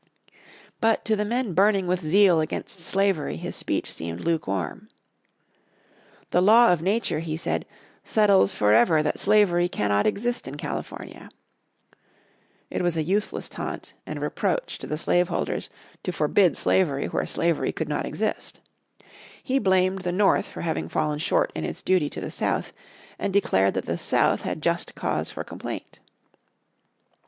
But 0.79 1.05
to 1.05 1.15
the 1.15 1.25
men 1.25 1.53
burning 1.53 1.85
with 1.85 2.01
zeal 2.01 2.41
against 2.41 2.79
slavery 2.79 3.35
his 3.35 3.55
speech 3.55 3.91
seemed 3.93 4.21
lukewarm. 4.21 4.89
"The 6.31 6.41
law 6.41 6.73
of 6.73 6.81
Nature," 6.81 7.19
he 7.19 7.37
said, 7.37 7.67
"settles 8.03 8.55
forever 8.55 9.03
that 9.03 9.19
slavery 9.19 9.69
cannot 9.69 10.07
exist 10.07 10.47
in 10.47 10.55
California." 10.57 11.29
It 12.71 12.81
was 12.81 12.97
a 12.97 13.03
useless 13.03 13.47
taunt 13.47 13.93
and 14.07 14.19
reproach 14.19 14.79
to 14.79 14.87
the 14.87 14.97
slave 14.97 15.27
holders 15.27 15.69
to 16.01 16.11
forbid 16.11 16.57
slavery 16.57 17.05
where 17.05 17.27
slavery 17.27 17.71
could 17.71 17.87
not 17.87 18.03
exist. 18.07 18.59
He 19.43 19.59
blamed 19.59 19.99
the 19.99 20.11
North 20.11 20.47
for 20.47 20.61
having 20.61 20.89
fallen 20.89 21.19
short 21.19 21.51
in 21.53 21.63
its 21.63 21.83
duty 21.83 22.09
to 22.09 22.19
the 22.21 22.31
South, 22.31 22.73
and 23.19 23.31
declared 23.31 23.75
that 23.75 23.85
the 23.85 23.99
South 23.99 24.41
had 24.41 24.63
just 24.63 24.95
cause 24.95 25.29
for 25.29 25.43
complaint. 25.43 25.99